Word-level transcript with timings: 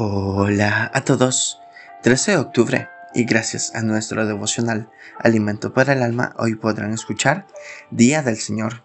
Hola 0.00 0.92
a 0.94 1.00
todos. 1.00 1.60
13 2.04 2.30
de 2.30 2.36
octubre 2.36 2.88
y 3.14 3.24
gracias 3.24 3.74
a 3.74 3.82
nuestro 3.82 4.24
devocional 4.26 4.88
Alimento 5.18 5.74
para 5.74 5.94
el 5.94 6.04
Alma 6.04 6.36
hoy 6.38 6.54
podrán 6.54 6.92
escuchar 6.92 7.48
Día 7.90 8.22
del 8.22 8.36
Señor. 8.36 8.84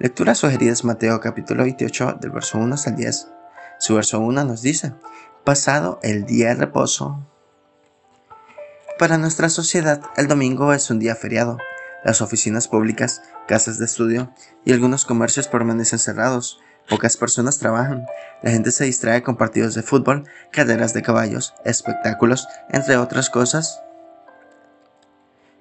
Lectura 0.00 0.34
sugerida 0.34 0.72
es 0.72 0.82
Mateo 0.82 1.20
capítulo 1.20 1.62
28 1.62 2.18
del 2.20 2.32
verso 2.32 2.58
1 2.58 2.74
hasta 2.74 2.90
el 2.90 2.96
10. 2.96 3.28
Su 3.78 3.94
verso 3.94 4.18
1 4.18 4.42
nos 4.42 4.62
dice, 4.62 4.94
pasado 5.44 6.00
el 6.02 6.24
día 6.24 6.48
de 6.48 6.54
reposo. 6.56 7.24
Para 8.98 9.18
nuestra 9.18 9.48
sociedad 9.48 10.02
el 10.16 10.26
domingo 10.26 10.72
es 10.72 10.90
un 10.90 10.98
día 10.98 11.14
feriado. 11.14 11.58
Las 12.02 12.20
oficinas 12.20 12.66
públicas, 12.66 13.22
casas 13.46 13.78
de 13.78 13.84
estudio 13.84 14.34
y 14.64 14.72
algunos 14.72 15.04
comercios 15.04 15.46
permanecen 15.46 16.00
cerrados 16.00 16.58
Pocas 16.92 17.16
personas 17.16 17.58
trabajan. 17.58 18.04
La 18.42 18.50
gente 18.50 18.70
se 18.70 18.84
distrae 18.84 19.22
con 19.22 19.38
partidos 19.38 19.74
de 19.74 19.82
fútbol, 19.82 20.24
carreras 20.50 20.92
de 20.92 21.00
caballos, 21.00 21.54
espectáculos, 21.64 22.46
entre 22.68 22.98
otras 22.98 23.30
cosas. 23.30 23.80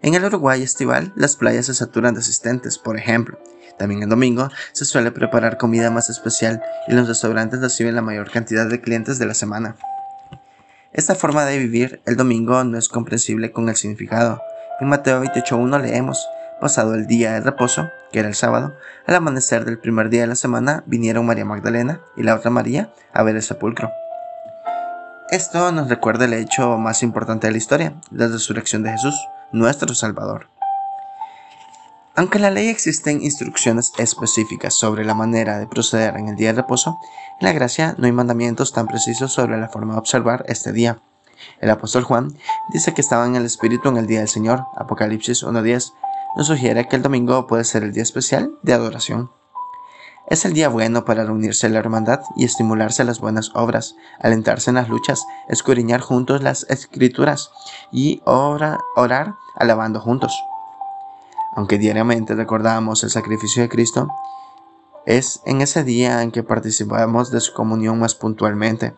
En 0.02 0.14
el 0.14 0.26
Uruguay 0.26 0.62
estival, 0.62 1.14
las 1.16 1.38
playas 1.38 1.68
se 1.68 1.74
saturan 1.74 2.16
de 2.16 2.20
asistentes, 2.20 2.78
por 2.78 2.98
ejemplo. 2.98 3.40
También 3.80 4.04
el 4.04 4.10
domingo 4.10 4.50
se 4.74 4.84
suele 4.84 5.10
preparar 5.14 5.58
comida 5.58 5.90
más 5.90 6.10
especial 6.10 6.62
y 6.90 6.96
los 6.96 7.08
restaurantes 7.08 7.62
reciben 7.62 7.96
la 7.96 8.02
mayor 8.02 8.30
cantidad 8.30 8.68
de 8.68 8.82
clientes 8.82 9.18
de 9.18 9.28
la 9.28 9.34
semana. 9.34 9.78
Esta 10.92 11.16
forma 11.16 11.46
de 11.46 11.60
vivir 11.60 12.02
el 12.06 12.18
domingo 12.18 12.62
no 12.66 12.78
es 12.78 12.90
comprensible 12.90 13.54
con 13.54 13.70
el 13.70 13.78
significado. 13.78 14.42
En 14.82 14.90
Mateo 14.90 15.24
28.1 15.24 15.82
leemos, 15.82 16.28
pasado 16.62 16.96
el 16.96 17.08
día 17.08 17.34
de 17.34 17.42
reposo, 17.42 17.90
que 18.14 18.20
era 18.20 18.30
el 18.30 18.36
sábado, 18.36 18.78
al 19.06 19.16
amanecer 19.16 19.66
del 19.66 19.80
primer 19.80 20.10
día 20.10 20.22
de 20.22 20.28
la 20.28 20.36
semana 20.36 20.84
vinieron 20.86 21.26
María 21.26 21.44
Magdalena 21.44 22.00
y 22.16 22.24
la 22.24 22.36
otra 22.36 22.52
María 22.52 22.94
a 23.12 23.24
ver 23.24 23.36
el 23.36 23.44
sepulcro. 23.44 23.92
Esto 25.30 25.72
nos 25.72 25.90
recuerda 25.90 26.26
el 26.26 26.34
hecho 26.34 26.78
más 26.78 27.04
importante 27.04 27.48
de 27.48 27.52
la 27.52 27.58
historia, 27.58 27.94
la 28.12 28.28
resurrección 28.28 28.84
de 28.84 28.92
Jesús, 28.92 29.16
nuestro 29.52 29.94
Salvador. 29.96 30.48
Aunque 32.16 32.38
en 32.38 32.44
la 32.44 32.52
ley 32.52 32.68
existen 32.68 33.22
instrucciones 33.22 33.94
específicas 33.98 34.74
sobre 34.74 35.06
la 35.06 35.16
manera 35.16 35.58
de 35.58 35.68
proceder 35.68 36.16
en 36.18 36.28
el 36.28 36.36
día 36.36 36.50
de 36.54 36.62
reposo, 36.62 37.00
en 37.40 37.48
la 37.48 37.54
gracia 37.54 37.96
no 37.98 38.06
hay 38.06 38.12
mandamientos 38.12 38.74
tan 38.74 38.88
precisos 38.88 39.32
sobre 39.34 39.58
la 39.58 39.70
forma 39.70 39.94
de 39.94 40.00
observar 40.00 40.44
este 40.48 40.74
día. 40.74 41.00
El 41.60 41.72
apóstol 41.72 42.04
Juan 42.04 42.36
dice 42.74 42.94
que 42.94 43.02
estaba 43.02 43.26
en 43.26 43.36
el 43.36 43.46
Espíritu 43.46 43.90
en 43.90 43.98
el 43.98 44.08
día 44.08 44.20
del 44.20 44.28
Señor, 44.28 44.66
Apocalipsis 44.76 45.44
1.10, 45.44 45.94
nos 46.36 46.48
sugiere 46.48 46.88
que 46.88 46.96
el 46.96 47.02
domingo 47.02 47.48
puede 47.48 47.64
ser 47.64 47.84
el 47.84 47.94
día 47.94 48.04
especial 48.04 48.58
de 48.62 48.74
adoración. 48.74 49.32
Es 50.28 50.46
el 50.46 50.54
día 50.54 50.70
bueno 50.70 51.04
para 51.04 51.26
reunirse 51.26 51.68
en 51.68 51.74
la 51.74 51.80
hermandad 51.80 52.22
y 52.38 52.46
estimularse 52.46 53.04
las 53.04 53.20
buenas 53.20 53.52
obras, 53.54 53.96
alentarse 54.20 54.70
en 54.70 54.76
las 54.76 54.88
luchas, 54.88 55.26
escudriñar 55.50 56.00
juntos 56.00 56.42
las 56.42 56.64
escrituras 56.70 57.52
y 57.92 58.22
orar 58.26 59.36
alabando 59.56 60.00
juntos. 60.00 60.34
Aunque 61.54 61.78
diariamente 61.78 62.34
recordamos 62.34 63.04
el 63.04 63.10
sacrificio 63.10 63.62
de 63.62 63.70
Cristo, 63.70 64.08
es 65.06 65.42
en 65.46 65.62
ese 65.62 65.84
día 65.84 66.22
en 66.22 66.32
que 66.32 66.44
participamos 66.44 67.32
de 67.32 67.42
su 67.42 67.54
comunión 67.54 68.00
más 68.00 68.16
puntualmente. 68.16 68.96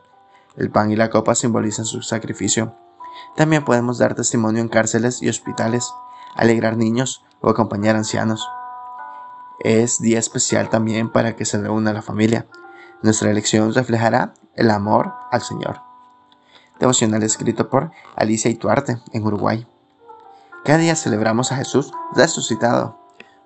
El 0.56 0.70
pan 0.70 0.92
y 0.92 0.96
la 0.96 1.10
copa 1.10 1.34
simbolizan 1.34 1.86
su 1.86 2.04
sacrificio. 2.04 2.76
También 3.36 3.66
podemos 3.66 3.98
dar 3.98 4.14
testimonio 4.14 4.62
en 4.62 4.70
cárceles 4.70 5.24
y 5.24 5.30
hospitales, 5.30 5.92
alegrar 6.36 6.78
niños 6.78 7.24
o 7.42 7.50
acompañar 7.50 7.96
ancianos. 7.96 8.48
Es 9.60 10.00
día 10.00 10.20
especial 10.20 10.70
también 10.70 11.12
para 11.12 11.36
que 11.36 11.46
se 11.46 11.62
reúna 11.62 11.94
la 11.94 12.02
familia. 12.02 12.48
Nuestra 13.02 13.32
elección 13.32 13.74
reflejará 13.74 14.34
el 14.56 14.72
amor 14.72 15.14
al 15.32 15.42
Señor. 15.42 15.82
Devocional 16.80 17.24
escrito 17.24 17.70
por 17.70 17.92
Alicia 18.16 18.50
Ituarte 18.52 19.00
en 19.12 19.24
Uruguay. 19.26 19.68
Cada 20.64 20.80
día 20.80 20.96
celebramos 20.96 21.52
a 21.52 21.58
Jesús 21.58 21.92
resucitado. 22.16 22.98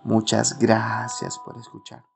Muchas 0.04 0.60
gracias 0.60 1.40
por 1.40 1.58
escuchar. 1.58 2.04